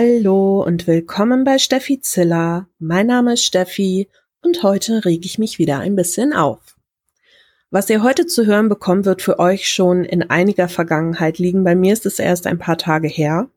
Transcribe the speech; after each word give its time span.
Hallo 0.00 0.62
und 0.62 0.86
willkommen 0.86 1.42
bei 1.42 1.58
Steffi 1.58 2.00
Ziller. 2.00 2.68
Mein 2.78 3.08
Name 3.08 3.32
ist 3.32 3.42
Steffi 3.42 4.08
und 4.42 4.62
heute 4.62 5.04
reg 5.04 5.24
ich 5.24 5.40
mich 5.40 5.58
wieder 5.58 5.80
ein 5.80 5.96
bisschen 5.96 6.32
auf. 6.32 6.76
Was 7.72 7.90
ihr 7.90 8.00
heute 8.04 8.26
zu 8.26 8.46
hören 8.46 8.68
bekommt, 8.68 9.06
wird 9.06 9.22
für 9.22 9.40
euch 9.40 9.68
schon 9.68 10.04
in 10.04 10.22
einiger 10.30 10.68
Vergangenheit 10.68 11.40
liegen. 11.40 11.64
Bei 11.64 11.74
mir 11.74 11.92
ist 11.92 12.06
es 12.06 12.20
erst 12.20 12.46
ein 12.46 12.60
paar 12.60 12.78
Tage 12.78 13.08
her. 13.08 13.48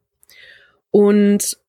Und 0.90 1.60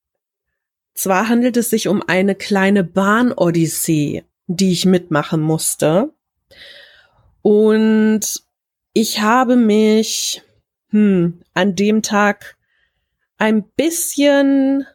zwar 0.95 1.29
handelt 1.29 1.59
es 1.59 1.69
sich 1.69 1.87
um 1.87 2.03
eine 2.07 2.35
kleine 2.35 2.83
Bahnodyssee, 2.83 4.25
die 4.47 4.73
ich 4.73 4.87
mitmachen 4.87 5.43
musste. 5.43 6.15
Und 7.43 8.43
ich 8.95 9.21
habe 9.21 9.57
mich 9.57 10.41
hm, 10.89 11.43
an 11.53 11.77
dem 11.77 12.01
Tag 12.01 12.57
ein 13.43 13.65
bisschen 13.77 14.87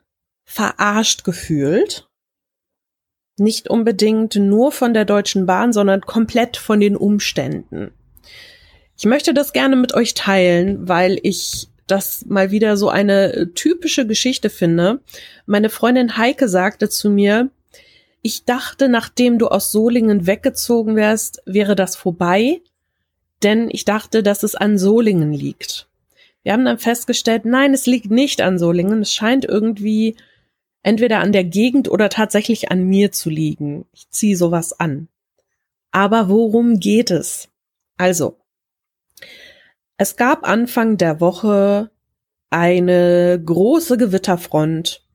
verarscht 0.46 1.26
gefühlt. 1.26 2.08
Nicht 3.38 3.70
unbedingt 3.70 4.38
nur 4.38 4.72
von 4.72 4.94
der 4.94 5.04
Deutschen 5.04 5.46
Bahn, 5.46 5.74
sondern 5.74 6.00
komplett 6.00 6.56
von 6.56 6.80
den 6.80 6.96
Umständen. 6.96 7.92
Ich 8.98 9.04
möchte 9.04 9.34
das 9.34 9.52
gerne 9.52 9.76
mit 9.76 9.94
euch 9.94 10.14
teilen, 10.14 10.88
weil 10.88 11.20
ich 11.24 11.68
das 11.88 12.26
mal 12.26 12.50
wieder 12.50 12.78
so 12.78 12.88
eine 12.88 13.52
typische 13.54 14.08
Geschichte 14.08 14.50
finde. 14.50 15.02
Meine 15.46 15.70
Freundin 15.70 16.16
Heike 16.16 16.48
sagte 16.48 16.88
zu 16.88 17.10
mir, 17.10 17.50
ich 18.22 18.46
dachte, 18.46 18.88
nachdem 18.88 19.40
du 19.40 19.50
aus 19.50 19.74
Solingen 19.74 20.26
weggezogen 20.26 20.96
wärst, 20.96 21.42
wäre 21.46 21.76
das 21.76 21.98
vorbei, 21.98 22.62
denn 23.44 23.70
ich 23.70 23.84
dachte, 23.84 24.24
dass 24.24 24.44
es 24.44 24.56
an 24.56 24.78
Solingen 24.78 25.34
liegt. 25.34 25.87
Wir 26.48 26.54
haben 26.54 26.64
dann 26.64 26.80
festgestellt, 26.80 27.44
nein, 27.44 27.74
es 27.74 27.88
liegt 27.88 28.10
nicht 28.10 28.40
an 28.40 28.58
Solingen. 28.58 29.02
Es 29.02 29.14
scheint 29.14 29.44
irgendwie 29.44 30.16
entweder 30.82 31.20
an 31.20 31.34
der 31.34 31.44
Gegend 31.44 31.92
oder 31.92 32.08
tatsächlich 32.08 32.72
an 32.72 32.86
mir 32.86 33.12
zu 33.12 33.30
liegen. 33.30 33.86
Ich 33.92 34.10
ziehe 34.12 34.38
sowas 34.38 34.72
an. 34.80 35.10
Aber 35.92 36.30
worum 36.30 36.80
geht 36.80 37.12
es? 37.12 37.50
Also, 37.98 38.38
es 39.98 40.16
gab 40.16 40.48
Anfang 40.48 40.96
der 40.96 41.20
Woche 41.20 41.92
eine 42.50 43.44
große 43.46 43.98
Gewitterfront 43.98 45.06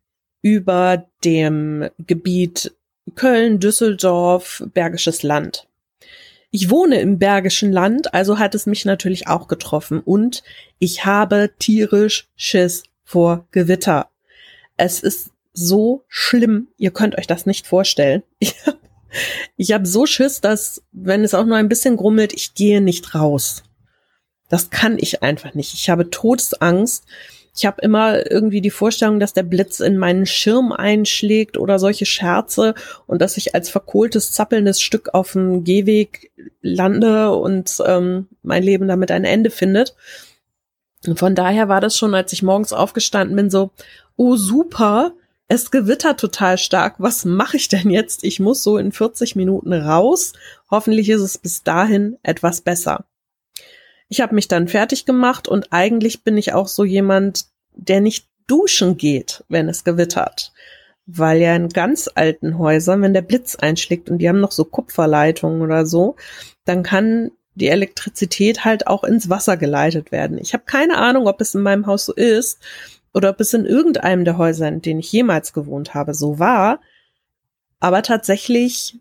über 0.43 1.09
dem 1.25 1.89
Gebiet 1.97 2.77
Köln, 3.15 3.59
Düsseldorf, 3.59 4.63
Bergisches 4.75 5.23
Land. 5.23 5.67
Ich 6.55 6.69
wohne 6.69 7.01
im 7.01 7.19
Bergischen 7.19 7.73
Land, 7.73 8.13
also 8.13 8.39
hat 8.39 8.55
es 8.55 8.67
mich 8.67 8.85
natürlich 8.85 9.27
auch 9.27 9.49
getroffen 9.49 10.01
und 10.01 10.43
ich 10.79 11.07
habe 11.07 11.51
tierisch 11.59 12.29
Schiss 12.37 12.83
vor 13.05 13.47
Gewitter. 13.53 14.11
Es 14.77 15.01
ist 15.01 15.31
so 15.55 16.05
schlimm, 16.09 16.69
ihr 16.77 16.91
könnt 16.91 17.17
euch 17.17 17.27
das 17.27 17.47
nicht 17.47 17.67
vorstellen. 17.67 18.23
Ich 19.59 19.73
habe 19.73 19.83
hab 19.83 19.87
so 19.87 20.07
Schiss, 20.07 20.41
dass, 20.41 20.83
wenn 20.91 21.23
es 21.23 21.35
auch 21.35 21.45
nur 21.45 21.59
ein 21.59 21.69
bisschen 21.69 21.99
grummelt, 21.99 22.33
ich 22.33 22.55
gehe 22.55 22.81
nicht 22.81 23.15
raus. 23.15 23.63
Das 24.49 24.71
kann 24.71 24.97
ich 24.99 25.23
einfach 25.23 25.53
nicht. 25.53 25.75
Ich 25.75 25.91
habe 25.91 26.09
Todesangst. 26.09 27.05
Ich 27.55 27.67
habe 27.67 27.83
immer 27.83 28.31
irgendwie 28.31 28.63
die 28.63 28.71
Vorstellung, 28.71 29.21
dass 29.21 29.35
der 29.35 29.43
Blitz 29.43 29.81
in 29.81 29.99
meinen 29.99 30.25
Schirm 30.25 30.73
einschlägt 30.73 31.59
oder 31.59 31.79
solche 31.79 32.07
Scherze 32.07 32.75
und 33.07 33.21
dass 33.21 33.37
ich 33.37 33.55
als 33.55 33.69
verkohltes, 33.69 34.33
zappelndes 34.33 34.81
Stück 34.81 35.13
auf 35.13 35.33
dem 35.33 35.63
Gehweg 35.63 36.33
lande 36.63 37.31
und 37.33 37.83
ähm, 37.87 38.29
mein 38.43 38.63
Leben 38.63 38.89
damit 38.89 39.11
ein 39.11 39.25
Ende 39.25 39.51
findet. 39.51 39.95
Und 41.07 41.19
von 41.19 41.35
daher 41.35 41.69
war 41.69 41.81
das 41.81 41.97
schon, 41.97 42.15
als 42.15 42.33
ich 42.33 42.43
morgens 42.43 42.73
aufgestanden 42.73 43.37
bin, 43.37 43.51
so, 43.51 43.71
oh 44.17 44.37
super, 44.37 45.13
es 45.49 45.71
gewittert 45.71 46.19
total 46.19 46.57
stark. 46.57 46.95
Was 46.99 47.27
mache 47.27 47.59
ich 47.59 47.69
denn 47.69 47.91
jetzt? 47.91 48.25
Ich 48.25 48.41
muss 48.41 48.63
so 48.63 48.79
in 48.79 48.93
40 48.93 49.37
Minuten 49.37 49.75
raus. 49.75 50.33
Hoffentlich 50.71 51.11
ist 51.11 51.21
es 51.21 51.37
bis 51.37 51.63
dahin 51.63 52.17
etwas 52.23 52.63
besser. 52.63 53.05
Ich 54.09 54.21
habe 54.21 54.35
mich 54.35 54.49
dann 54.49 54.69
fertig 54.69 55.05
gemacht 55.05 55.49
und 55.49 55.73
eigentlich 55.73 56.23
bin 56.23 56.37
ich 56.37 56.53
auch 56.53 56.69
so 56.69 56.85
jemand, 56.85 57.47
der 57.75 58.01
nicht 58.01 58.27
duschen 58.47 58.97
geht, 58.97 59.45
wenn 59.49 59.69
es 59.69 59.85
gewittert. 59.85 60.53
Weil 61.07 61.41
ja 61.41 61.55
in 61.57 61.69
ganz 61.69 62.09
alten 62.15 62.59
Häusern, 62.59 63.03
wenn 63.03 63.15
der 63.15 63.23
Blitz 63.23 63.57
einschlägt 63.57 64.09
und 64.09 64.19
die 64.19 64.29
haben 64.29 64.41
noch 64.41 64.53
so 64.53 64.65
Kupferleitungen 64.65 65.63
oder 65.63 65.85
so, 65.85 66.17
dann 66.65 66.83
kann 66.83 67.33
die 67.55 67.69
Elektrizität 67.69 68.65
halt 68.65 68.87
auch 68.87 69.05
ins 69.05 69.29
Wasser 69.29 69.57
geleitet 69.57 70.13
werden. 70.13 70.39
Ich 70.39 70.55
habe 70.55 70.65
keine 70.65 70.99
Ahnung, 70.99 71.27
ob 71.27 71.41
es 71.41 71.55
in 71.55 71.63
meinem 71.63 71.87
Haus 71.87 72.07
so 72.07 72.15
ist 72.15 72.61
oder 73.13 73.31
ob 73.31 73.41
es 73.41 73.53
in 73.53 73.67
irgendeinem 73.67 74.25
der 74.25 74.39
Häuser, 74.39 74.69
in 74.69 74.81
denen 74.81 75.01
ich 75.01 75.13
jemals 75.13 75.53
gewohnt 75.53 75.95
habe, 75.95 76.15
so 76.15 76.39
war. 76.39 76.81
Aber 77.81 78.03
tatsächlich 78.03 79.01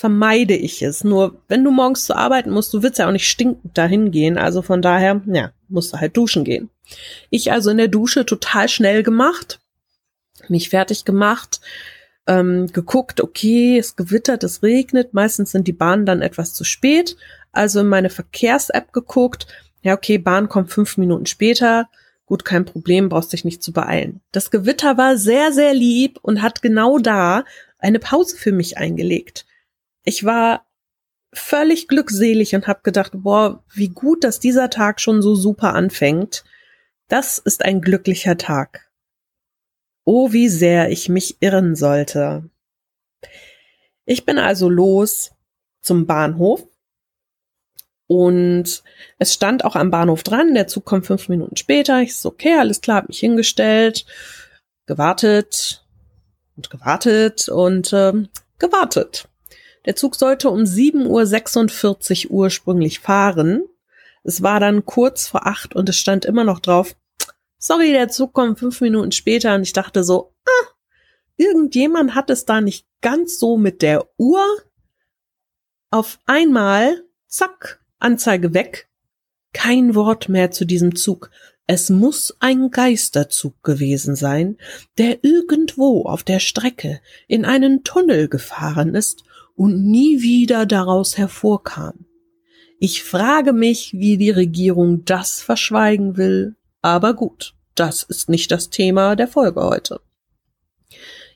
vermeide 0.00 0.56
ich 0.56 0.80
es. 0.80 1.04
Nur 1.04 1.42
wenn 1.46 1.62
du 1.62 1.70
morgens 1.70 2.06
zur 2.06 2.16
Arbeit 2.16 2.46
musst, 2.46 2.72
du 2.72 2.82
willst 2.82 2.98
ja 2.98 3.06
auch 3.06 3.12
nicht 3.12 3.28
stinkend 3.28 3.76
dahin 3.76 4.10
gehen. 4.10 4.38
Also 4.38 4.62
von 4.62 4.80
daher, 4.80 5.20
ja, 5.26 5.52
musst 5.68 5.92
du 5.92 5.98
halt 5.98 6.16
duschen 6.16 6.42
gehen. 6.42 6.70
Ich 7.28 7.52
also 7.52 7.68
in 7.68 7.76
der 7.76 7.88
Dusche 7.88 8.24
total 8.24 8.70
schnell 8.70 9.02
gemacht, 9.02 9.60
mich 10.48 10.70
fertig 10.70 11.04
gemacht, 11.04 11.60
ähm, 12.26 12.68
geguckt, 12.72 13.20
okay, 13.20 13.76
es 13.76 13.94
gewittert, 13.94 14.42
es 14.42 14.62
regnet. 14.62 15.12
Meistens 15.12 15.52
sind 15.52 15.68
die 15.68 15.74
Bahnen 15.74 16.06
dann 16.06 16.22
etwas 16.22 16.54
zu 16.54 16.64
spät. 16.64 17.16
Also 17.52 17.80
in 17.80 17.88
meine 17.88 18.08
Verkehrs-App 18.08 18.94
geguckt. 18.94 19.48
Ja, 19.82 19.92
okay, 19.92 20.16
Bahn 20.16 20.48
kommt 20.48 20.72
fünf 20.72 20.96
Minuten 20.96 21.26
später. 21.26 21.90
Gut, 22.24 22.46
kein 22.46 22.64
Problem, 22.64 23.10
brauchst 23.10 23.34
dich 23.34 23.44
nicht 23.44 23.62
zu 23.62 23.74
beeilen. 23.74 24.22
Das 24.32 24.50
Gewitter 24.50 24.96
war 24.96 25.18
sehr, 25.18 25.52
sehr 25.52 25.74
lieb 25.74 26.18
und 26.22 26.40
hat 26.40 26.62
genau 26.62 26.98
da 26.98 27.44
eine 27.78 27.98
Pause 27.98 28.38
für 28.38 28.52
mich 28.52 28.78
eingelegt 28.78 29.44
ich 30.04 30.24
war 30.24 30.66
völlig 31.32 31.88
glückselig 31.88 32.54
und 32.54 32.66
habe 32.66 32.80
gedacht, 32.82 33.12
boah, 33.14 33.62
wie 33.72 33.88
gut, 33.88 34.24
dass 34.24 34.40
dieser 34.40 34.70
Tag 34.70 35.00
schon 35.00 35.22
so 35.22 35.34
super 35.34 35.74
anfängt. 35.74 36.44
Das 37.08 37.38
ist 37.38 37.64
ein 37.64 37.80
glücklicher 37.80 38.36
Tag. 38.36 38.90
Oh, 40.04 40.32
wie 40.32 40.48
sehr 40.48 40.90
ich 40.90 41.08
mich 41.08 41.36
irren 41.40 41.76
sollte. 41.76 42.48
Ich 44.04 44.24
bin 44.24 44.38
also 44.38 44.68
los 44.68 45.32
zum 45.82 46.06
Bahnhof 46.06 46.66
und 48.06 48.82
es 49.18 49.34
stand 49.34 49.64
auch 49.64 49.76
am 49.76 49.92
Bahnhof 49.92 50.24
dran, 50.24 50.54
der 50.54 50.66
Zug 50.66 50.84
kommt 50.84 51.06
fünf 51.06 51.28
Minuten 51.28 51.56
später. 51.56 52.00
Ich 52.00 52.16
so, 52.16 52.30
okay, 52.30 52.54
alles 52.58 52.80
klar, 52.80 52.96
hab 52.96 53.08
mich 53.08 53.20
hingestellt, 53.20 54.04
gewartet 54.86 55.84
und 56.56 56.70
gewartet 56.70 57.48
und 57.48 57.92
äh, 57.92 58.12
gewartet. 58.58 59.28
Der 59.86 59.96
Zug 59.96 60.14
sollte 60.14 60.50
um 60.50 60.62
7.46 60.62 62.28
Uhr 62.28 62.32
ursprünglich 62.32 63.00
fahren. 63.00 63.64
Es 64.22 64.42
war 64.42 64.60
dann 64.60 64.84
kurz 64.84 65.26
vor 65.26 65.46
acht 65.46 65.74
und 65.74 65.88
es 65.88 65.96
stand 65.96 66.24
immer 66.24 66.44
noch 66.44 66.60
drauf, 66.60 66.94
sorry, 67.58 67.92
der 67.92 68.08
Zug 68.08 68.32
kommt 68.32 68.58
fünf 68.58 68.80
Minuten 68.80 69.12
später 69.12 69.54
und 69.54 69.62
ich 69.62 69.72
dachte 69.72 70.04
so, 70.04 70.34
ah, 70.44 70.68
irgendjemand 71.36 72.14
hat 72.14 72.28
es 72.30 72.44
da 72.44 72.60
nicht 72.60 72.86
ganz 73.00 73.38
so 73.38 73.56
mit 73.56 73.82
der 73.82 74.08
Uhr. 74.18 74.44
Auf 75.90 76.18
einmal, 76.26 77.04
zack, 77.26 77.80
Anzeige 77.98 78.54
weg. 78.54 78.88
Kein 79.52 79.94
Wort 79.94 80.28
mehr 80.28 80.50
zu 80.50 80.64
diesem 80.64 80.94
Zug. 80.96 81.30
Es 81.66 81.90
muss 81.90 82.36
ein 82.40 82.70
Geisterzug 82.70 83.62
gewesen 83.62 84.16
sein, 84.16 84.58
der 84.98 85.22
irgendwo 85.22 86.04
auf 86.04 86.22
der 86.22 86.40
Strecke 86.40 87.00
in 87.28 87.44
einen 87.44 87.84
Tunnel 87.84 88.28
gefahren 88.28 88.94
ist 88.94 89.24
und 89.60 89.84
nie 89.84 90.22
wieder 90.22 90.64
daraus 90.64 91.18
hervorkam. 91.18 92.06
Ich 92.78 93.02
frage 93.02 93.52
mich, 93.52 93.92
wie 93.92 94.16
die 94.16 94.30
Regierung 94.30 95.04
das 95.04 95.42
verschweigen 95.42 96.16
will, 96.16 96.56
aber 96.80 97.12
gut, 97.12 97.52
das 97.74 98.02
ist 98.02 98.30
nicht 98.30 98.50
das 98.52 98.70
Thema 98.70 99.16
der 99.16 99.28
Folge 99.28 99.62
heute. 99.62 100.00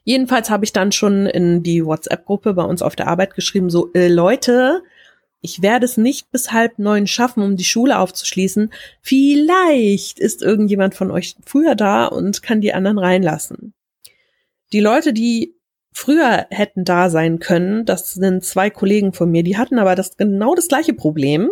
Jedenfalls 0.04 0.48
habe 0.48 0.64
ich 0.64 0.72
dann 0.72 0.90
schon 0.90 1.26
in 1.26 1.62
die 1.62 1.84
WhatsApp-Gruppe 1.84 2.54
bei 2.54 2.64
uns 2.64 2.80
auf 2.80 2.96
der 2.96 3.08
Arbeit 3.08 3.34
geschrieben, 3.34 3.68
so 3.68 3.92
äh, 3.92 4.08
Leute, 4.08 4.82
ich 5.42 5.60
werde 5.60 5.84
es 5.84 5.98
nicht 5.98 6.30
bis 6.30 6.50
halb 6.50 6.78
neun 6.78 7.06
schaffen, 7.06 7.42
um 7.42 7.56
die 7.56 7.64
Schule 7.64 7.98
aufzuschließen. 7.98 8.72
Vielleicht 9.02 10.18
ist 10.18 10.40
irgendjemand 10.40 10.94
von 10.94 11.10
euch 11.10 11.36
früher 11.44 11.74
da 11.74 12.06
und 12.06 12.42
kann 12.42 12.62
die 12.62 12.72
anderen 12.72 12.98
reinlassen. 12.98 13.74
Die 14.72 14.80
Leute, 14.80 15.12
die 15.12 15.53
früher 15.94 16.46
hätten 16.50 16.84
da 16.84 17.08
sein 17.08 17.38
können. 17.38 17.86
Das 17.86 18.12
sind 18.12 18.44
zwei 18.44 18.68
Kollegen 18.68 19.14
von 19.14 19.30
mir, 19.30 19.42
die 19.42 19.56
hatten 19.56 19.78
aber 19.78 19.94
das 19.94 20.16
genau 20.16 20.54
das 20.54 20.68
gleiche 20.68 20.92
Problem. 20.92 21.50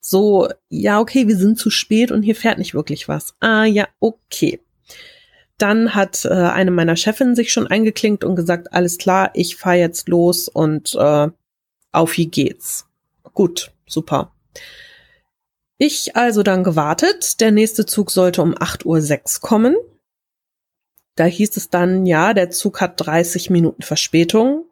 So, 0.00 0.48
ja, 0.68 1.00
okay, 1.00 1.28
wir 1.28 1.36
sind 1.36 1.58
zu 1.58 1.70
spät 1.70 2.10
und 2.10 2.22
hier 2.22 2.34
fährt 2.34 2.58
nicht 2.58 2.74
wirklich 2.74 3.08
was. 3.08 3.34
Ah, 3.40 3.64
ja, 3.64 3.86
okay. 4.00 4.60
Dann 5.58 5.94
hat 5.94 6.24
äh, 6.24 6.28
eine 6.28 6.72
meiner 6.72 6.96
Chefin 6.96 7.36
sich 7.36 7.52
schon 7.52 7.68
eingeklinkt 7.68 8.24
und 8.24 8.34
gesagt, 8.34 8.72
alles 8.72 8.98
klar, 8.98 9.30
ich 9.34 9.56
fahr 9.56 9.76
jetzt 9.76 10.08
los 10.08 10.48
und 10.48 10.96
äh, 10.96 11.28
auf 11.92 12.16
wie 12.16 12.26
geht's. 12.26 12.86
Gut, 13.32 13.70
super. 13.86 14.32
Ich 15.78 16.16
also 16.16 16.42
dann 16.42 16.64
gewartet. 16.64 17.40
Der 17.40 17.52
nächste 17.52 17.86
Zug 17.86 18.10
sollte 18.10 18.42
um 18.42 18.54
8.06 18.54 19.36
Uhr 19.36 19.48
kommen. 19.48 19.76
Da 21.14 21.24
hieß 21.24 21.56
es 21.56 21.68
dann, 21.68 22.06
ja, 22.06 22.32
der 22.34 22.50
Zug 22.50 22.80
hat 22.80 22.94
30 23.04 23.50
Minuten 23.50 23.82
Verspätung. 23.82 24.64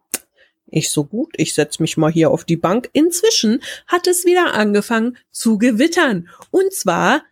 Ich 0.67 0.89
so 0.89 1.03
gut, 1.03 1.33
ich 1.37 1.53
setz 1.53 1.79
mich 1.79 1.97
mal 1.97 2.11
hier 2.11 2.31
auf 2.31 2.45
die 2.45 2.55
Bank. 2.55 2.89
Inzwischen 2.93 3.61
hat 3.87 4.07
es 4.07 4.25
wieder 4.25 4.53
angefangen 4.53 5.17
zu 5.29 5.57
gewittern. 5.57 6.29
Und 6.49 6.73
zwar 6.73 7.23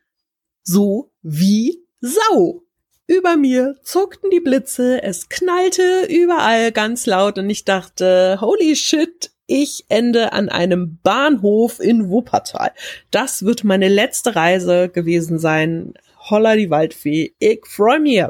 so 0.63 1.11
wie 1.21 1.79
Sau. 2.01 2.63
Über 3.07 3.38
mir 3.38 3.77
zuckten 3.81 4.29
die 4.29 4.39
Blitze, 4.39 5.01
es 5.01 5.29
knallte 5.29 6.06
überall 6.07 6.71
ganz 6.71 7.07
laut 7.07 7.39
und 7.39 7.50
ich 7.50 7.65
dachte, 7.65 8.38
holy 8.39 8.75
shit, 8.75 9.31
ich 9.47 9.85
ende 9.89 10.31
an 10.31 10.47
einem 10.47 11.00
Bahnhof 11.01 11.79
in 11.79 12.09
Wuppertal. 12.09 12.71
Das 13.09 13.44
wird 13.44 13.63
meine 13.63 13.88
letzte 13.88 14.35
Reise 14.35 14.89
gewesen 14.89 15.39
sein. 15.39 15.95
Holla 16.29 16.56
die 16.56 16.69
Waldfee. 16.69 17.33
Ich 17.39 17.65
freue 17.65 18.00
mich. 18.00 18.23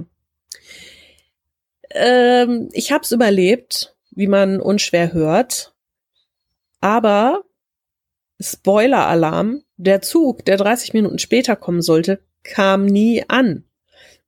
Ähm, 1.91 2.69
ich 2.71 2.91
hab's 2.91 3.11
überlebt, 3.11 3.95
wie 4.11 4.27
man 4.27 4.59
unschwer 4.59 5.13
hört. 5.13 5.73
Aber 6.81 7.43
Spoiler-Alarm, 8.39 9.63
der 9.77 10.01
Zug, 10.01 10.45
der 10.45 10.57
30 10.57 10.93
Minuten 10.93 11.19
später 11.19 11.55
kommen 11.55 11.81
sollte, 11.81 12.21
kam 12.43 12.85
nie 12.85 13.23
an. 13.27 13.65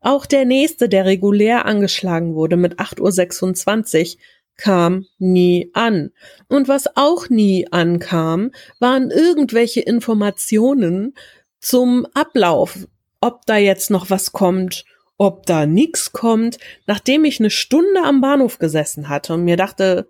Auch 0.02 0.26
der 0.26 0.46
nächste, 0.46 0.90
der 0.90 1.06
regulär 1.06 1.66
angeschlagen 1.66 2.34
wurde 2.34 2.58
mit 2.58 2.80
8.26 2.80 4.16
Uhr, 4.16 4.22
kam 4.58 5.06
nie 5.18 5.70
an. 5.74 6.12
Und 6.48 6.68
was 6.68 6.96
auch 6.96 7.30
nie 7.30 7.68
ankam, 7.72 8.52
waren 8.80 9.12
irgendwelche 9.12 9.82
Informationen 9.82 11.16
zum 11.60 12.06
Ablauf, 12.14 12.88
ob 13.22 13.46
da 13.46 13.58
jetzt 13.58 13.92
noch 13.92 14.10
was 14.10 14.32
kommt, 14.32 14.86
ob 15.18 15.46
da 15.46 15.66
nix 15.66 16.12
kommt, 16.12 16.58
nachdem 16.88 17.26
ich 17.26 17.40
eine 17.40 17.50
Stunde 17.50 18.04
am 18.04 18.22
Bahnhof 18.22 18.60
gesessen 18.60 19.10
hatte 19.10 19.34
und 19.34 19.44
mir 19.44 19.58
dachte, 19.58 20.08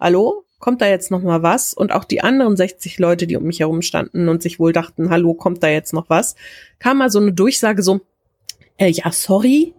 hallo, 0.00 0.44
kommt 0.58 0.80
da 0.80 0.88
jetzt 0.88 1.10
noch 1.10 1.22
mal 1.22 1.42
was? 1.42 1.74
Und 1.74 1.92
auch 1.92 2.04
die 2.04 2.22
anderen 2.22 2.56
60 2.56 2.98
Leute, 2.98 3.26
die 3.26 3.36
um 3.36 3.44
mich 3.44 3.60
herum 3.60 3.82
standen 3.82 4.28
und 4.28 4.42
sich 4.42 4.58
wohl 4.58 4.72
dachten, 4.72 5.10
hallo, 5.10 5.34
kommt 5.34 5.62
da 5.62 5.68
jetzt 5.68 5.92
noch 5.92 6.10
was? 6.10 6.34
Kam 6.78 6.98
mal 6.98 7.10
so 7.10 7.20
eine 7.20 7.32
Durchsage 7.32 7.82
so, 7.82 8.00
äh, 8.76 8.88
ja, 8.88 9.12
sorry, 9.12 9.74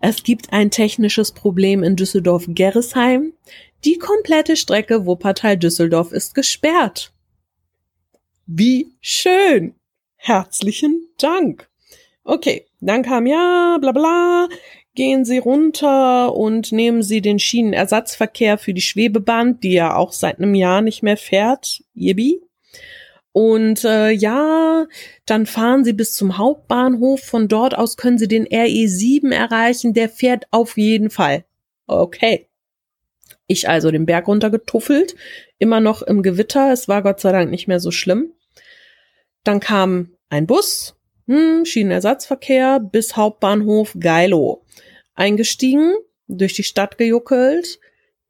es 0.00 0.22
gibt 0.22 0.52
ein 0.52 0.70
technisches 0.70 1.32
Problem 1.32 1.82
in 1.82 1.96
Düsseldorf-Gerresheim. 1.96 3.32
Die 3.84 3.98
komplette 3.98 4.56
Strecke 4.56 5.06
Wuppertal-Düsseldorf 5.06 6.12
ist 6.12 6.34
gesperrt. 6.34 7.12
Wie 8.46 8.92
schön! 9.00 9.74
Herzlichen 10.16 11.08
Dank! 11.18 11.69
Okay, 12.24 12.66
dann 12.80 13.02
kam 13.02 13.26
ja, 13.26 13.78
bla 13.80 13.92
bla, 13.92 14.48
gehen 14.94 15.24
Sie 15.24 15.38
runter 15.38 16.34
und 16.34 16.72
nehmen 16.72 17.02
Sie 17.02 17.20
den 17.20 17.38
Schienenersatzverkehr 17.38 18.58
für 18.58 18.74
die 18.74 18.82
Schwebebahn, 18.82 19.60
die 19.60 19.72
ja 19.72 19.96
auch 19.96 20.12
seit 20.12 20.38
einem 20.38 20.54
Jahr 20.54 20.82
nicht 20.82 21.02
mehr 21.02 21.16
fährt. 21.16 21.82
Yibi. 21.94 22.40
Und 23.32 23.84
äh, 23.84 24.10
ja, 24.10 24.86
dann 25.24 25.46
fahren 25.46 25.84
Sie 25.84 25.92
bis 25.92 26.14
zum 26.14 26.36
Hauptbahnhof. 26.36 27.22
Von 27.22 27.48
dort 27.48 27.76
aus 27.76 27.96
können 27.96 28.18
Sie 28.18 28.28
den 28.28 28.46
RE7 28.46 29.32
erreichen. 29.32 29.94
Der 29.94 30.08
fährt 30.08 30.46
auf 30.50 30.76
jeden 30.76 31.10
Fall. 31.10 31.44
Okay. 31.86 32.48
Ich 33.46 33.68
also 33.68 33.90
den 33.90 34.06
Berg 34.06 34.28
runtergetuffelt, 34.28 35.16
immer 35.58 35.80
noch 35.80 36.02
im 36.02 36.22
Gewitter. 36.22 36.72
Es 36.72 36.86
war 36.86 37.02
Gott 37.02 37.20
sei 37.20 37.32
Dank 37.32 37.50
nicht 37.50 37.66
mehr 37.66 37.80
so 37.80 37.90
schlimm. 37.90 38.32
Dann 39.42 39.58
kam 39.58 40.10
ein 40.28 40.46
Bus, 40.46 40.96
hm, 41.30 41.64
Schienenersatzverkehr 41.64 42.80
bis 42.80 43.16
Hauptbahnhof 43.16 43.94
Geilo. 44.00 44.64
Eingestiegen, 45.14 45.94
durch 46.26 46.54
die 46.54 46.64
Stadt 46.64 46.98
gejuckelt, 46.98 47.78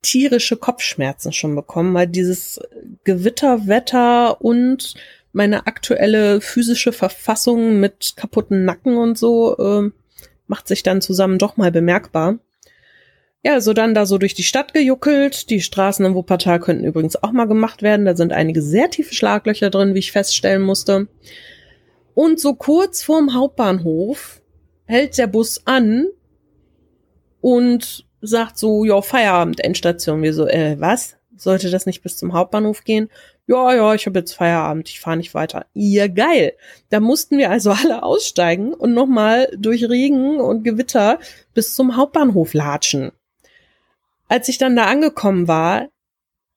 tierische 0.02 0.56
Kopfschmerzen 0.56 1.32
schon 1.32 1.54
bekommen, 1.54 1.94
weil 1.94 2.06
dieses 2.06 2.60
Gewitterwetter 3.04 4.40
und 4.42 4.94
meine 5.32 5.66
aktuelle 5.66 6.42
physische 6.42 6.92
Verfassung 6.92 7.80
mit 7.80 8.14
kaputten 8.16 8.64
Nacken 8.66 8.96
und 8.98 9.16
so 9.16 9.56
äh, 9.56 9.90
macht 10.46 10.68
sich 10.68 10.82
dann 10.82 11.00
zusammen 11.00 11.38
doch 11.38 11.56
mal 11.56 11.70
bemerkbar. 11.70 12.38
Ja, 13.42 13.62
so 13.62 13.72
dann 13.72 13.94
da 13.94 14.04
so 14.04 14.18
durch 14.18 14.34
die 14.34 14.42
Stadt 14.42 14.74
gejuckelt. 14.74 15.48
Die 15.48 15.62
Straßen 15.62 16.04
in 16.04 16.14
Wuppertal 16.14 16.60
könnten 16.60 16.84
übrigens 16.84 17.16
auch 17.22 17.32
mal 17.32 17.46
gemacht 17.46 17.82
werden. 17.82 18.04
Da 18.04 18.14
sind 18.14 18.34
einige 18.34 18.60
sehr 18.60 18.90
tiefe 18.90 19.14
Schlaglöcher 19.14 19.70
drin, 19.70 19.94
wie 19.94 20.00
ich 20.00 20.12
feststellen 20.12 20.60
musste. 20.60 21.08
Und 22.20 22.38
so 22.38 22.52
kurz 22.52 23.02
vorm 23.02 23.32
Hauptbahnhof 23.32 24.42
hält 24.84 25.16
der 25.16 25.26
Bus 25.26 25.62
an 25.66 26.06
und 27.40 28.04
sagt 28.20 28.58
so, 28.58 28.84
ja, 28.84 29.00
Feierabend, 29.00 29.60
Endstation. 29.60 30.20
Wir 30.20 30.34
so, 30.34 30.46
äh, 30.46 30.78
was? 30.78 31.16
Sollte 31.34 31.70
das 31.70 31.86
nicht 31.86 32.02
bis 32.02 32.18
zum 32.18 32.34
Hauptbahnhof 32.34 32.84
gehen? 32.84 33.08
Ja, 33.46 33.74
ja, 33.74 33.94
ich 33.94 34.04
habe 34.04 34.18
jetzt 34.18 34.34
Feierabend, 34.34 34.90
ich 34.90 35.00
fahre 35.00 35.16
nicht 35.16 35.32
weiter. 35.32 35.64
Ja, 35.72 36.08
geil. 36.08 36.52
Da 36.90 37.00
mussten 37.00 37.38
wir 37.38 37.48
also 37.48 37.70
alle 37.82 38.02
aussteigen 38.02 38.74
und 38.74 38.92
nochmal 38.92 39.48
durch 39.56 39.88
Regen 39.88 40.40
und 40.40 40.62
Gewitter 40.62 41.20
bis 41.54 41.74
zum 41.74 41.96
Hauptbahnhof 41.96 42.52
latschen. 42.52 43.12
Als 44.28 44.50
ich 44.50 44.58
dann 44.58 44.76
da 44.76 44.88
angekommen 44.88 45.48
war, 45.48 45.88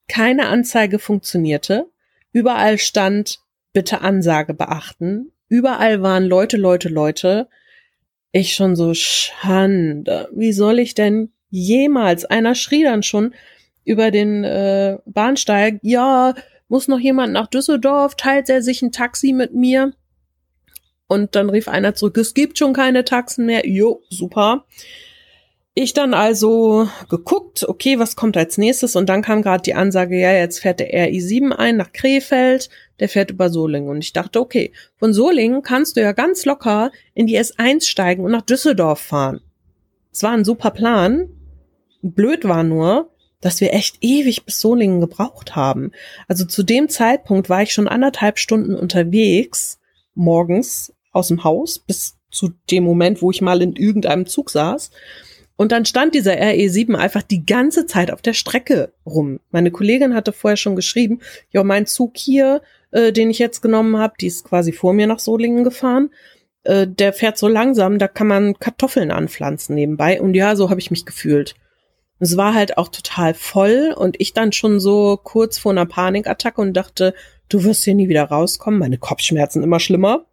keine 0.09 0.47
Anzeige 0.47 0.99
funktionierte. 0.99 1.89
Überall 2.33 2.77
stand, 2.79 3.39
bitte 3.71 4.01
Ansage 4.01 4.53
beachten. 4.53 5.32
Überall 5.49 6.01
waren 6.01 6.25
Leute, 6.25 6.57
Leute, 6.57 6.89
Leute. 6.89 7.47
Ich 8.31 8.55
schon 8.55 8.75
so 8.75 8.93
Schande. 8.93 10.29
Wie 10.33 10.53
soll 10.53 10.79
ich 10.79 10.95
denn 10.95 11.33
jemals. 11.53 12.25
Einer 12.25 12.55
schrie 12.55 12.83
dann 12.83 13.03
schon 13.03 13.33
über 13.85 14.09
den 14.09 14.43
äh, 14.43 14.97
Bahnsteig, 15.05 15.79
ja, 15.83 16.33
muss 16.67 16.87
noch 16.87 16.99
jemand 16.99 17.31
nach 17.31 17.47
Düsseldorf, 17.47 18.15
teilt 18.15 18.49
er 18.49 18.63
sich 18.63 18.81
ein 18.81 18.91
Taxi 18.91 19.33
mit 19.33 19.53
mir? 19.53 19.93
Und 21.07 21.35
dann 21.35 21.51
rief 21.51 21.67
einer 21.67 21.93
zurück, 21.93 22.17
es 22.17 22.33
gibt 22.33 22.57
schon 22.57 22.73
keine 22.73 23.05
Taxen 23.05 23.45
mehr. 23.45 23.67
Jo, 23.67 24.01
super. 24.09 24.65
Ich 25.75 25.93
dann 25.93 26.13
also 26.13 26.87
geguckt, 27.09 27.67
okay, 27.67 27.97
was 27.97 28.15
kommt 28.15 28.37
als 28.37 28.59
nächstes? 28.59 28.95
Und 28.95 29.09
dann 29.09 29.23
kam 29.23 29.41
gerade 29.41 29.63
die 29.63 29.73
Ansage, 29.73 30.19
ja, 30.19 30.31
jetzt 30.31 30.59
fährt 30.59 30.79
der 30.79 30.91
RI7 31.09 31.51
ein 31.51 31.77
nach 31.77 31.91
Krefeld, 31.91 32.69
der 32.99 33.09
fährt 33.09 33.31
über 33.31 33.49
Solingen. 33.49 33.89
Und 33.89 34.03
ich 34.03 34.13
dachte, 34.13 34.39
okay, 34.39 34.71
von 34.97 35.13
Solingen 35.13 35.63
kannst 35.63 35.97
du 35.97 36.01
ja 36.01 36.11
ganz 36.11 36.45
locker 36.45 36.91
in 37.15 37.25
die 37.25 37.39
S1 37.39 37.87
steigen 37.87 38.23
und 38.23 38.31
nach 38.31 38.43
Düsseldorf 38.43 38.99
fahren. 38.99 39.41
Es 40.11 40.21
war 40.21 40.31
ein 40.31 40.45
super 40.45 40.69
Plan, 40.69 41.29
Blöd 42.03 42.43
war 42.43 42.63
nur, 42.63 43.09
dass 43.41 43.59
wir 43.59 43.73
echt 43.73 43.97
ewig 44.01 44.45
bis 44.45 44.59
Solingen 44.59 45.01
gebraucht 45.01 45.55
haben. 45.55 45.91
Also 46.27 46.45
zu 46.45 46.63
dem 46.63 46.87
Zeitpunkt 46.87 47.49
war 47.49 47.63
ich 47.63 47.73
schon 47.73 47.87
anderthalb 47.87 48.37
Stunden 48.37 48.75
unterwegs, 48.75 49.79
morgens 50.13 50.93
aus 51.11 51.29
dem 51.29 51.43
Haus, 51.43 51.79
bis 51.79 52.17
zu 52.29 52.51
dem 52.69 52.83
Moment, 52.83 53.21
wo 53.21 53.31
ich 53.31 53.41
mal 53.41 53.61
in 53.61 53.73
irgendeinem 53.73 54.25
Zug 54.27 54.49
saß. 54.49 54.91
Und 55.55 55.71
dann 55.71 55.85
stand 55.85 56.15
dieser 56.15 56.33
RE7 56.33 56.95
einfach 56.95 57.21
die 57.21 57.45
ganze 57.45 57.85
Zeit 57.85 58.11
auf 58.11 58.21
der 58.21 58.33
Strecke 58.33 58.91
rum. 59.05 59.39
Meine 59.51 59.71
Kollegin 59.71 60.15
hatte 60.15 60.33
vorher 60.33 60.57
schon 60.57 60.75
geschrieben, 60.75 61.19
ja, 61.51 61.63
mein 61.63 61.85
Zug 61.85 62.17
hier, 62.17 62.61
äh, 62.91 63.11
den 63.11 63.29
ich 63.29 63.39
jetzt 63.39 63.61
genommen 63.61 63.97
habe, 63.97 64.15
die 64.19 64.27
ist 64.27 64.45
quasi 64.45 64.71
vor 64.71 64.93
mir 64.93 65.05
nach 65.05 65.19
Solingen 65.19 65.63
gefahren. 65.63 66.09
Äh, 66.63 66.87
der 66.87 67.13
fährt 67.13 67.37
so 67.37 67.47
langsam, 67.47 67.99
da 67.99 68.07
kann 68.07 68.27
man 68.27 68.57
Kartoffeln 68.59 69.11
anpflanzen 69.11 69.75
nebenbei. 69.75 70.19
Und 70.19 70.33
ja, 70.33 70.55
so 70.55 70.69
habe 70.69 70.79
ich 70.79 70.91
mich 70.91 71.05
gefühlt. 71.05 71.55
Es 72.19 72.37
war 72.37 72.53
halt 72.53 72.77
auch 72.77 72.87
total 72.87 73.33
voll 73.33 73.93
und 73.95 74.15
ich 74.19 74.33
dann 74.33 74.53
schon 74.53 74.79
so 74.79 75.19
kurz 75.21 75.57
vor 75.57 75.71
einer 75.71 75.85
Panikattacke 75.85 76.61
und 76.61 76.73
dachte, 76.73 77.13
du 77.49 77.63
wirst 77.63 77.83
hier 77.83 77.95
nie 77.95 78.07
wieder 78.07 78.23
rauskommen. 78.23 78.79
Meine 78.79 78.97
Kopfschmerzen 78.97 79.61
immer 79.61 79.79
schlimmer. 79.79 80.25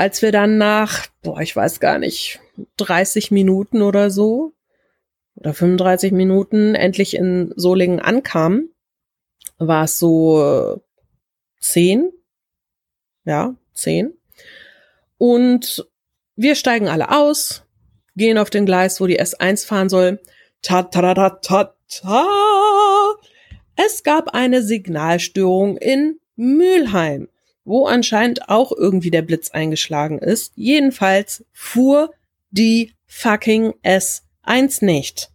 Als 0.00 0.22
wir 0.22 0.32
dann 0.32 0.56
nach, 0.56 1.08
boah, 1.20 1.42
ich 1.42 1.54
weiß 1.54 1.78
gar 1.78 1.98
nicht, 1.98 2.40
30 2.78 3.30
Minuten 3.32 3.82
oder 3.82 4.10
so 4.10 4.54
oder 5.34 5.52
35 5.52 6.12
Minuten 6.12 6.74
endlich 6.74 7.14
in 7.14 7.52
Solingen 7.54 8.00
ankamen, 8.00 8.74
war 9.58 9.84
es 9.84 9.98
so 9.98 10.80
zehn, 11.60 12.10
ja, 13.26 13.54
zehn. 13.74 14.14
Und 15.18 15.86
wir 16.34 16.54
steigen 16.54 16.88
alle 16.88 17.10
aus, 17.10 17.66
gehen 18.16 18.38
auf 18.38 18.48
den 18.48 18.64
Gleis, 18.64 19.02
wo 19.02 19.06
die 19.06 19.20
S1 19.20 19.66
fahren 19.66 19.90
soll. 19.90 20.18
Ta 20.62 20.84
ta 20.84 21.12
ta 21.12 21.28
ta 21.28 21.74
ta. 21.90 23.16
Es 23.76 24.02
gab 24.02 24.28
eine 24.32 24.62
Signalstörung 24.62 25.76
in 25.76 26.20
Mülheim, 26.36 27.28
wo 27.64 27.86
anscheinend 27.86 28.48
auch 28.48 28.72
irgendwie 28.72 29.10
der 29.10 29.22
Blitz 29.22 29.50
eingeschlagen 29.50 30.18
ist. 30.18 30.52
Jedenfalls 30.56 31.44
fuhr 31.52 32.12
die 32.50 32.92
fucking 33.06 33.74
S1 33.84 34.84
nicht. 34.84 35.30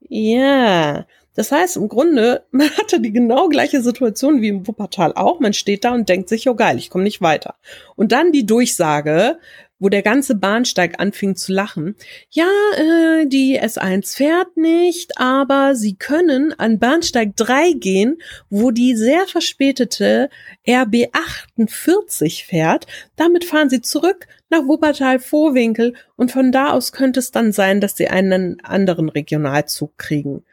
Ja, 0.00 1.06
das 1.34 1.52
heißt 1.52 1.76
im 1.76 1.88
Grunde, 1.88 2.44
man 2.50 2.70
hatte 2.70 3.00
die 3.00 3.12
genau 3.12 3.48
gleiche 3.48 3.82
Situation 3.82 4.40
wie 4.40 4.48
im 4.48 4.66
Wuppertal 4.66 5.12
auch. 5.14 5.40
Man 5.40 5.52
steht 5.52 5.84
da 5.84 5.92
und 5.92 6.08
denkt 6.08 6.28
sich, 6.28 6.48
oh 6.48 6.54
geil, 6.54 6.78
ich 6.78 6.90
komme 6.90 7.04
nicht 7.04 7.20
weiter. 7.20 7.56
Und 7.94 8.12
dann 8.12 8.32
die 8.32 8.46
Durchsage, 8.46 9.38
wo 9.78 9.88
der 9.88 10.02
ganze 10.02 10.34
Bahnsteig 10.34 10.98
anfing 10.98 11.36
zu 11.36 11.52
lachen. 11.52 11.96
Ja, 12.30 12.48
äh, 12.76 13.26
die 13.26 13.60
S1 13.60 14.16
fährt 14.16 14.56
nicht, 14.56 15.18
aber 15.18 15.74
sie 15.74 15.96
können 15.96 16.52
an 16.58 16.78
Bahnsteig 16.78 17.36
3 17.36 17.72
gehen, 17.72 18.18
wo 18.48 18.70
die 18.70 18.96
sehr 18.96 19.26
verspätete 19.26 20.30
RB 20.66 21.08
48 21.12 22.46
fährt. 22.46 22.86
Damit 23.16 23.44
fahren 23.44 23.68
sie 23.68 23.82
zurück 23.82 24.26
nach 24.48 24.66
Wuppertal-Vohwinkel 24.66 25.94
und 26.16 26.32
von 26.32 26.52
da 26.52 26.70
aus 26.70 26.92
könnte 26.92 27.20
es 27.20 27.30
dann 27.30 27.52
sein, 27.52 27.80
dass 27.80 27.96
sie 27.96 28.08
einen 28.08 28.60
anderen 28.60 29.08
Regionalzug 29.08 29.98
kriegen. 29.98 30.44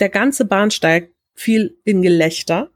Der 0.00 0.08
ganze 0.08 0.44
Bahnsteig 0.44 1.12
fiel 1.34 1.76
in 1.84 2.02
Gelächter, 2.02 2.70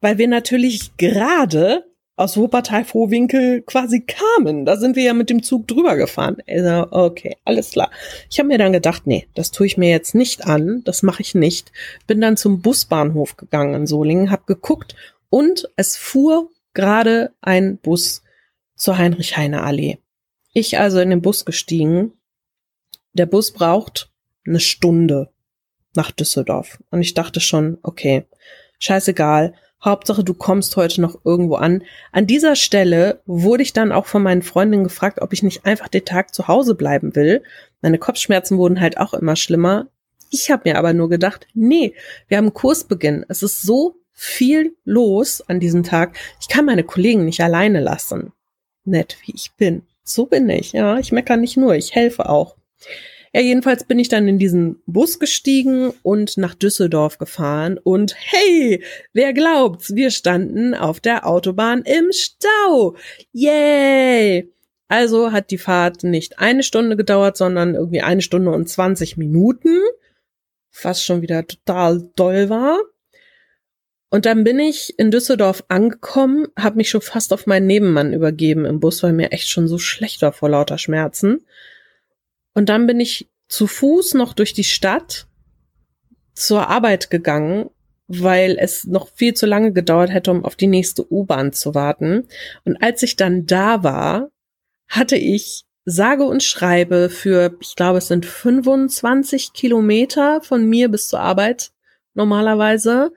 weil 0.00 0.18
wir 0.18 0.28
natürlich 0.28 0.96
gerade 0.96 1.84
aus 2.16 2.36
Wuppertal-Vohwinkel 2.36 3.62
quasi 3.62 4.02
kamen. 4.02 4.64
Da 4.64 4.76
sind 4.76 4.94
wir 4.94 5.02
ja 5.02 5.14
mit 5.14 5.30
dem 5.30 5.42
Zug 5.42 5.66
drüber 5.66 5.96
gefahren. 5.96 6.36
Also, 6.46 6.86
okay, 6.90 7.36
alles 7.44 7.72
klar. 7.72 7.90
Ich 8.30 8.38
habe 8.38 8.48
mir 8.48 8.58
dann 8.58 8.72
gedacht, 8.72 9.06
nee, 9.06 9.26
das 9.34 9.50
tue 9.50 9.66
ich 9.66 9.76
mir 9.76 9.90
jetzt 9.90 10.14
nicht 10.14 10.46
an, 10.46 10.82
das 10.84 11.02
mache 11.02 11.22
ich 11.22 11.34
nicht. 11.34 11.72
Bin 12.06 12.20
dann 12.20 12.36
zum 12.36 12.62
Busbahnhof 12.62 13.36
gegangen 13.36 13.74
in 13.74 13.86
Solingen, 13.86 14.30
habe 14.30 14.44
geguckt 14.46 14.94
und 15.28 15.68
es 15.76 15.96
fuhr 15.96 16.50
gerade 16.72 17.32
ein 17.40 17.78
Bus 17.78 18.22
zur 18.76 18.98
Heinrich-Heine-Allee. 18.98 19.98
Ich 20.52 20.78
also 20.78 21.00
in 21.00 21.10
den 21.10 21.22
Bus 21.22 21.44
gestiegen. 21.44 22.12
Der 23.12 23.26
Bus 23.26 23.52
braucht 23.52 24.10
eine 24.46 24.60
Stunde 24.60 25.30
nach 25.94 26.10
Düsseldorf. 26.10 26.78
Und 26.90 27.00
ich 27.00 27.14
dachte 27.14 27.40
schon, 27.40 27.78
okay, 27.82 28.24
scheißegal 28.78 29.54
Hauptsache, 29.84 30.24
du 30.24 30.34
kommst 30.34 30.76
heute 30.76 31.00
noch 31.00 31.18
irgendwo 31.24 31.56
an. 31.56 31.82
An 32.12 32.26
dieser 32.26 32.56
Stelle 32.56 33.20
wurde 33.26 33.62
ich 33.62 33.72
dann 33.72 33.92
auch 33.92 34.06
von 34.06 34.22
meinen 34.22 34.42
Freundinnen 34.42 34.84
gefragt, 34.84 35.20
ob 35.20 35.32
ich 35.32 35.42
nicht 35.42 35.66
einfach 35.66 35.88
den 35.88 36.04
Tag 36.04 36.34
zu 36.34 36.48
Hause 36.48 36.74
bleiben 36.74 37.14
will. 37.14 37.42
Meine 37.82 37.98
Kopfschmerzen 37.98 38.56
wurden 38.56 38.80
halt 38.80 38.98
auch 38.98 39.14
immer 39.14 39.36
schlimmer. 39.36 39.88
Ich 40.30 40.50
habe 40.50 40.68
mir 40.68 40.78
aber 40.78 40.94
nur 40.94 41.08
gedacht, 41.08 41.46
nee, 41.52 41.94
wir 42.28 42.38
haben 42.38 42.54
Kursbeginn. 42.54 43.26
Es 43.28 43.42
ist 43.42 43.62
so 43.62 43.96
viel 44.12 44.74
los 44.84 45.42
an 45.42 45.60
diesem 45.60 45.82
Tag. 45.82 46.16
Ich 46.40 46.48
kann 46.48 46.64
meine 46.64 46.84
Kollegen 46.84 47.24
nicht 47.24 47.42
alleine 47.42 47.80
lassen. 47.80 48.32
Nett 48.84 49.18
wie 49.24 49.34
ich 49.34 49.52
bin. 49.56 49.82
So 50.02 50.26
bin 50.26 50.48
ich, 50.48 50.72
ja. 50.72 50.98
Ich 50.98 51.12
meckere 51.12 51.36
nicht 51.36 51.56
nur, 51.56 51.74
ich 51.74 51.94
helfe 51.94 52.28
auch. 52.28 52.56
Ja, 53.34 53.40
jedenfalls 53.40 53.82
bin 53.82 53.98
ich 53.98 54.08
dann 54.08 54.28
in 54.28 54.38
diesen 54.38 54.80
Bus 54.86 55.18
gestiegen 55.18 55.92
und 56.04 56.36
nach 56.36 56.54
Düsseldorf 56.54 57.18
gefahren 57.18 57.78
und 57.82 58.14
hey, 58.16 58.80
wer 59.12 59.32
glaubt's, 59.32 59.96
wir 59.96 60.12
standen 60.12 60.72
auf 60.72 61.00
der 61.00 61.26
Autobahn 61.26 61.82
im 61.82 62.12
Stau. 62.12 62.94
Yay! 63.32 64.52
Also 64.86 65.32
hat 65.32 65.50
die 65.50 65.58
Fahrt 65.58 66.04
nicht 66.04 66.38
eine 66.38 66.62
Stunde 66.62 66.96
gedauert, 66.96 67.36
sondern 67.36 67.74
irgendwie 67.74 68.02
eine 68.02 68.22
Stunde 68.22 68.52
und 68.52 68.68
20 68.68 69.16
Minuten, 69.16 69.80
was 70.84 71.02
schon 71.02 71.20
wieder 71.20 71.44
total 71.44 72.08
doll 72.14 72.48
war. 72.50 72.78
Und 74.10 74.26
dann 74.26 74.44
bin 74.44 74.60
ich 74.60 74.96
in 74.96 75.10
Düsseldorf 75.10 75.64
angekommen, 75.66 76.46
habe 76.56 76.76
mich 76.76 76.88
schon 76.88 77.00
fast 77.00 77.32
auf 77.32 77.46
meinen 77.46 77.66
Nebenmann 77.66 78.12
übergeben 78.12 78.64
im 78.64 78.78
Bus, 78.78 79.02
weil 79.02 79.12
mir 79.12 79.32
echt 79.32 79.48
schon 79.48 79.66
so 79.66 79.78
schlecht 79.78 80.22
war 80.22 80.32
vor 80.32 80.50
lauter 80.50 80.78
Schmerzen. 80.78 81.44
Und 82.54 82.68
dann 82.68 82.86
bin 82.86 83.00
ich 83.00 83.28
zu 83.48 83.66
Fuß 83.66 84.14
noch 84.14 84.32
durch 84.32 84.52
die 84.52 84.64
Stadt 84.64 85.26
zur 86.34 86.68
Arbeit 86.68 87.10
gegangen, 87.10 87.70
weil 88.06 88.56
es 88.58 88.84
noch 88.84 89.08
viel 89.08 89.34
zu 89.34 89.46
lange 89.46 89.72
gedauert 89.72 90.10
hätte, 90.10 90.30
um 90.30 90.44
auf 90.44 90.56
die 90.56 90.66
nächste 90.66 91.10
U-Bahn 91.10 91.52
zu 91.52 91.74
warten. 91.74 92.28
Und 92.64 92.82
als 92.82 93.02
ich 93.02 93.16
dann 93.16 93.46
da 93.46 93.82
war, 93.82 94.30
hatte 94.88 95.16
ich 95.16 95.64
sage 95.84 96.24
und 96.24 96.42
schreibe 96.42 97.10
für, 97.10 97.56
ich 97.60 97.76
glaube, 97.76 97.98
es 97.98 98.08
sind 98.08 98.26
25 98.26 99.52
Kilometer 99.52 100.40
von 100.40 100.66
mir 100.66 100.88
bis 100.88 101.08
zur 101.08 101.20
Arbeit 101.20 101.72
normalerweise 102.14 103.12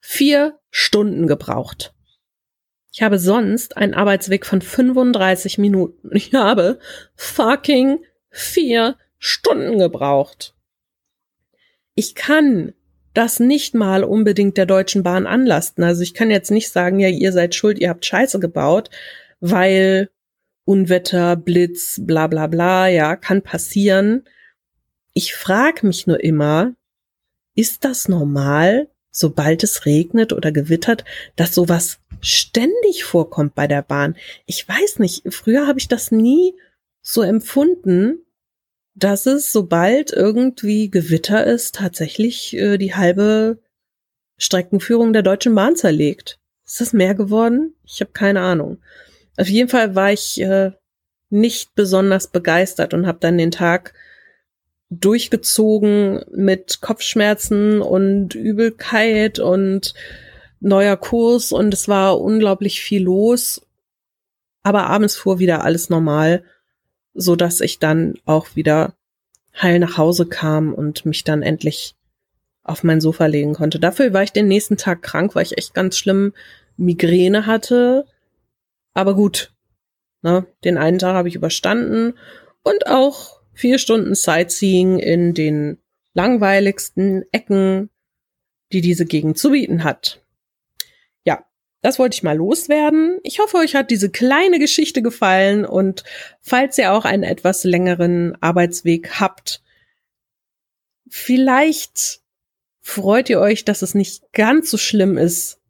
vier 0.00 0.58
Stunden 0.70 1.26
gebraucht. 1.26 1.94
Ich 2.98 3.02
habe 3.04 3.20
sonst 3.20 3.76
einen 3.76 3.94
Arbeitsweg 3.94 4.44
von 4.44 4.60
35 4.60 5.56
Minuten. 5.56 6.10
Ich 6.16 6.34
habe 6.34 6.80
fucking 7.14 8.00
vier 8.28 8.96
Stunden 9.20 9.78
gebraucht. 9.78 10.56
Ich 11.94 12.16
kann 12.16 12.74
das 13.14 13.38
nicht 13.38 13.76
mal 13.76 14.02
unbedingt 14.02 14.56
der 14.56 14.66
Deutschen 14.66 15.04
Bahn 15.04 15.28
anlasten. 15.28 15.84
Also 15.84 16.02
ich 16.02 16.12
kann 16.12 16.32
jetzt 16.32 16.50
nicht 16.50 16.70
sagen, 16.70 16.98
ja, 16.98 17.06
ihr 17.06 17.30
seid 17.30 17.54
schuld, 17.54 17.78
ihr 17.78 17.88
habt 17.90 18.04
Scheiße 18.04 18.40
gebaut, 18.40 18.90
weil 19.38 20.10
Unwetter, 20.64 21.36
Blitz, 21.36 22.00
bla 22.02 22.26
bla 22.26 22.48
bla, 22.48 22.88
ja, 22.88 23.14
kann 23.14 23.42
passieren. 23.42 24.24
Ich 25.12 25.36
frage 25.36 25.86
mich 25.86 26.08
nur 26.08 26.18
immer, 26.18 26.74
ist 27.54 27.84
das 27.84 28.08
normal, 28.08 28.88
sobald 29.18 29.64
es 29.64 29.84
regnet 29.84 30.32
oder 30.32 30.52
gewittert, 30.52 31.04
dass 31.36 31.54
sowas 31.54 31.98
ständig 32.20 33.04
vorkommt 33.04 33.54
bei 33.54 33.66
der 33.66 33.82
Bahn. 33.82 34.16
Ich 34.46 34.68
weiß 34.68 35.00
nicht, 35.00 35.22
früher 35.34 35.66
habe 35.66 35.78
ich 35.78 35.88
das 35.88 36.10
nie 36.10 36.54
so 37.02 37.22
empfunden, 37.22 38.24
dass 38.94 39.26
es, 39.26 39.52
sobald 39.52 40.12
irgendwie 40.12 40.90
Gewitter 40.90 41.44
ist, 41.44 41.76
tatsächlich 41.76 42.54
äh, 42.56 42.78
die 42.78 42.94
halbe 42.94 43.58
Streckenführung 44.36 45.12
der 45.12 45.22
Deutschen 45.22 45.54
Bahn 45.54 45.76
zerlegt. 45.76 46.38
Ist 46.66 46.80
das 46.80 46.92
mehr 46.92 47.14
geworden? 47.14 47.74
Ich 47.84 48.00
habe 48.00 48.12
keine 48.12 48.40
Ahnung. 48.40 48.78
Auf 49.36 49.48
jeden 49.48 49.68
Fall 49.68 49.94
war 49.94 50.12
ich 50.12 50.40
äh, 50.40 50.72
nicht 51.30 51.74
besonders 51.74 52.28
begeistert 52.28 52.94
und 52.94 53.06
habe 53.06 53.18
dann 53.20 53.38
den 53.38 53.50
Tag 53.50 53.94
durchgezogen 54.90 56.24
mit 56.30 56.80
Kopfschmerzen 56.80 57.82
und 57.82 58.34
Übelkeit 58.34 59.38
und 59.38 59.94
neuer 60.60 60.96
Kurs 60.96 61.52
und 61.52 61.74
es 61.74 61.88
war 61.88 62.20
unglaublich 62.20 62.80
viel 62.80 63.02
los. 63.02 63.62
Aber 64.62 64.86
abends 64.86 65.16
fuhr 65.16 65.38
wieder 65.38 65.64
alles 65.64 65.88
normal, 65.90 66.42
so 67.14 67.36
dass 67.36 67.60
ich 67.60 67.78
dann 67.78 68.14
auch 68.24 68.56
wieder 68.56 68.94
heil 69.60 69.78
nach 69.78 69.98
Hause 69.98 70.26
kam 70.26 70.72
und 70.72 71.04
mich 71.04 71.24
dann 71.24 71.42
endlich 71.42 71.94
auf 72.62 72.84
mein 72.84 73.00
Sofa 73.00 73.26
legen 73.26 73.54
konnte. 73.54 73.78
Dafür 73.78 74.12
war 74.12 74.22
ich 74.22 74.32
den 74.32 74.48
nächsten 74.48 74.76
Tag 74.76 75.02
krank, 75.02 75.34
weil 75.34 75.44
ich 75.44 75.56
echt 75.56 75.74
ganz 75.74 75.96
schlimm 75.96 76.32
Migräne 76.76 77.46
hatte. 77.46 78.06
Aber 78.94 79.14
gut, 79.14 79.52
ne, 80.22 80.46
den 80.64 80.76
einen 80.76 80.98
Tag 80.98 81.14
habe 81.14 81.28
ich 81.28 81.34
überstanden 81.34 82.14
und 82.62 82.86
auch 82.86 83.37
vier 83.58 83.78
Stunden 83.78 84.14
Sightseeing 84.14 84.98
in 84.98 85.34
den 85.34 85.78
langweiligsten 86.14 87.24
Ecken, 87.32 87.90
die 88.72 88.80
diese 88.80 89.06
Gegend 89.06 89.38
zu 89.38 89.50
bieten 89.50 89.84
hat. 89.84 90.20
Das 91.80 91.98
wollte 91.98 92.14
ich 92.14 92.22
mal 92.24 92.36
loswerden. 92.36 93.20
Ich 93.22 93.38
hoffe, 93.38 93.58
euch 93.58 93.76
hat 93.76 93.90
diese 93.90 94.10
kleine 94.10 94.58
Geschichte 94.58 95.00
gefallen 95.00 95.64
und 95.64 96.02
falls 96.40 96.76
ihr 96.76 96.92
auch 96.92 97.04
einen 97.04 97.22
etwas 97.22 97.62
längeren 97.62 98.36
Arbeitsweg 98.42 99.20
habt, 99.20 99.62
vielleicht 101.08 102.20
freut 102.80 103.30
ihr 103.30 103.38
euch, 103.40 103.64
dass 103.64 103.82
es 103.82 103.94
nicht 103.94 104.32
ganz 104.32 104.70
so 104.70 104.76
schlimm 104.76 105.16
ist 105.16 105.60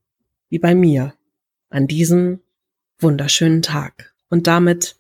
wie 0.49 0.59
bei 0.59 0.75
mir 0.75 1.15
an 1.69 1.87
diesem 1.87 2.41
wunderschönen 2.99 3.61
Tag. 3.61 4.15
Und 4.31 4.47
damit 4.47 4.97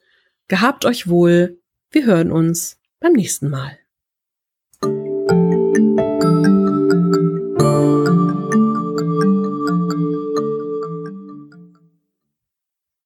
gehabt 0.47 0.85
euch 0.85 1.09
wohl. 1.09 1.59
Wir 1.91 2.05
hören 2.05 2.31
uns 2.31 2.78
beim 3.01 3.13
nächsten 3.13 3.49
Mal. 3.51 3.79